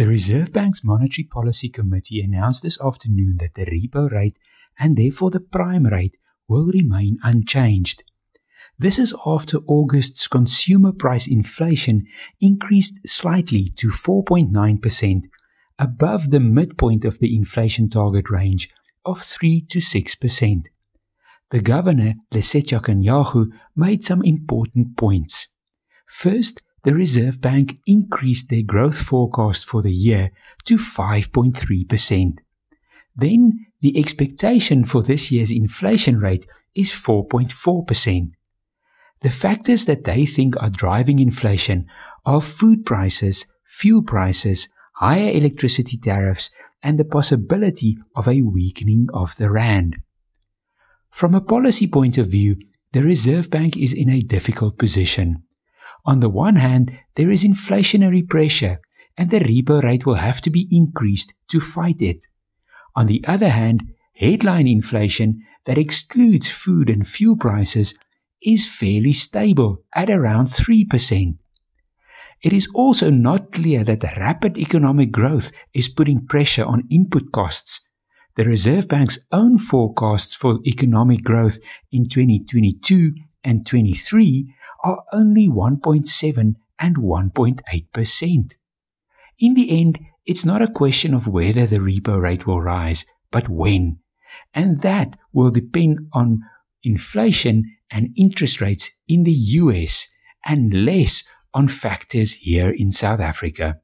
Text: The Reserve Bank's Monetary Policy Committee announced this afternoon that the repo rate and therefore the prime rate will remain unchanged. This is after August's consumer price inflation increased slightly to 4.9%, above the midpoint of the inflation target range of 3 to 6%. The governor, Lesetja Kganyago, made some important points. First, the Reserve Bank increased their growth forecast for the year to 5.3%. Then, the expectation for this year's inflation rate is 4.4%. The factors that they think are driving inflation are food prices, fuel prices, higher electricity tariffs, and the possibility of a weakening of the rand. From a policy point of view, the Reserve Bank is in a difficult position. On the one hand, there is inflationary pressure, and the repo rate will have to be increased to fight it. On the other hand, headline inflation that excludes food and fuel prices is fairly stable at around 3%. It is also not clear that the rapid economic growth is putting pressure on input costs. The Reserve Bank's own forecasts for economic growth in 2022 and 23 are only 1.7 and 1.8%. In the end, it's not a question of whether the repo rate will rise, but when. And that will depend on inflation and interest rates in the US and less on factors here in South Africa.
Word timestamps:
The 0.00 0.06
Reserve 0.06 0.50
Bank's 0.50 0.82
Monetary 0.82 1.28
Policy 1.30 1.68
Committee 1.68 2.22
announced 2.22 2.62
this 2.62 2.80
afternoon 2.80 3.36
that 3.36 3.52
the 3.52 3.66
repo 3.66 4.10
rate 4.10 4.38
and 4.78 4.96
therefore 4.96 5.30
the 5.30 5.40
prime 5.40 5.84
rate 5.84 6.16
will 6.48 6.68
remain 6.68 7.18
unchanged. 7.22 8.02
This 8.78 8.98
is 8.98 9.14
after 9.26 9.58
August's 9.66 10.26
consumer 10.26 10.92
price 10.92 11.28
inflation 11.28 12.06
increased 12.40 13.06
slightly 13.06 13.74
to 13.76 13.88
4.9%, 13.88 15.24
above 15.78 16.30
the 16.30 16.40
midpoint 16.40 17.04
of 17.04 17.18
the 17.18 17.36
inflation 17.36 17.90
target 17.90 18.30
range 18.30 18.70
of 19.04 19.20
3 19.20 19.66
to 19.68 19.80
6%. 19.80 20.62
The 21.50 21.60
governor, 21.60 22.14
Lesetja 22.32 22.80
Kganyago, 22.80 23.48
made 23.76 24.02
some 24.02 24.22
important 24.22 24.96
points. 24.96 25.48
First, 26.06 26.62
the 26.82 26.94
Reserve 26.94 27.40
Bank 27.40 27.78
increased 27.86 28.48
their 28.48 28.62
growth 28.62 28.98
forecast 28.98 29.66
for 29.66 29.82
the 29.82 29.92
year 29.92 30.30
to 30.64 30.76
5.3%. 30.76 32.38
Then, 33.14 33.66
the 33.80 33.98
expectation 33.98 34.84
for 34.84 35.02
this 35.02 35.30
year's 35.30 35.50
inflation 35.50 36.18
rate 36.18 36.46
is 36.74 36.90
4.4%. 36.92 38.32
The 39.20 39.30
factors 39.30 39.84
that 39.84 40.04
they 40.04 40.24
think 40.24 40.56
are 40.62 40.70
driving 40.70 41.18
inflation 41.18 41.86
are 42.24 42.40
food 42.40 42.86
prices, 42.86 43.46
fuel 43.66 44.02
prices, 44.02 44.68
higher 44.94 45.30
electricity 45.30 45.98
tariffs, 45.98 46.50
and 46.82 46.98
the 46.98 47.04
possibility 47.04 47.98
of 48.16 48.26
a 48.26 48.40
weakening 48.40 49.08
of 49.12 49.36
the 49.36 49.50
rand. 49.50 49.96
From 51.10 51.34
a 51.34 51.40
policy 51.40 51.86
point 51.86 52.16
of 52.16 52.28
view, 52.28 52.56
the 52.92 53.02
Reserve 53.02 53.50
Bank 53.50 53.76
is 53.76 53.92
in 53.92 54.08
a 54.08 54.22
difficult 54.22 54.78
position. 54.78 55.42
On 56.04 56.20
the 56.20 56.28
one 56.30 56.56
hand, 56.56 56.98
there 57.14 57.30
is 57.30 57.44
inflationary 57.44 58.26
pressure, 58.28 58.80
and 59.16 59.30
the 59.30 59.40
repo 59.40 59.82
rate 59.82 60.06
will 60.06 60.14
have 60.14 60.40
to 60.42 60.50
be 60.50 60.68
increased 60.70 61.34
to 61.48 61.60
fight 61.60 62.00
it. 62.00 62.26
On 62.96 63.06
the 63.06 63.24
other 63.26 63.50
hand, 63.50 63.82
headline 64.14 64.66
inflation 64.66 65.44
that 65.64 65.78
excludes 65.78 66.50
food 66.50 66.88
and 66.88 67.06
fuel 67.06 67.36
prices 67.36 67.94
is 68.42 68.68
fairly 68.68 69.12
stable 69.12 69.82
at 69.94 70.10
around 70.10 70.48
3%. 70.48 71.36
It 72.42 72.52
is 72.54 72.68
also 72.74 73.10
not 73.10 73.52
clear 73.52 73.84
that 73.84 74.00
the 74.00 74.12
rapid 74.16 74.56
economic 74.56 75.12
growth 75.12 75.52
is 75.74 75.90
putting 75.90 76.26
pressure 76.26 76.64
on 76.64 76.88
input 76.90 77.32
costs. 77.32 77.86
The 78.36 78.44
Reserve 78.44 78.88
Bank's 78.88 79.18
own 79.30 79.58
forecasts 79.58 80.34
for 80.34 80.60
economic 80.66 81.22
growth 81.22 81.58
in 81.92 82.08
2022 82.08 83.12
and 83.44 83.66
23 83.66 84.54
are 84.82 85.02
only 85.12 85.48
1.7 85.48 86.54
and 86.78 86.96
1.8%. 86.96 88.56
In 89.38 89.54
the 89.54 89.80
end, 89.80 89.98
it's 90.26 90.44
not 90.44 90.62
a 90.62 90.70
question 90.70 91.14
of 91.14 91.26
whether 91.26 91.66
the 91.66 91.78
repo 91.78 92.20
rate 92.20 92.46
will 92.46 92.60
rise, 92.60 93.04
but 93.30 93.48
when. 93.48 93.98
And 94.54 94.82
that 94.82 95.16
will 95.32 95.50
depend 95.50 96.08
on 96.12 96.40
inflation 96.82 97.76
and 97.90 98.10
interest 98.16 98.60
rates 98.60 98.90
in 99.08 99.24
the 99.24 99.32
US 99.32 100.08
and 100.44 100.84
less 100.84 101.24
on 101.52 101.68
factors 101.68 102.34
here 102.34 102.70
in 102.70 102.92
South 102.92 103.20
Africa. 103.20 103.80